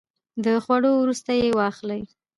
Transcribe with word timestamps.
د 0.43 0.45
خوړو 0.63 0.91
وروسته 1.01 1.31
یی 1.41 1.49
واخلئ 1.57 2.01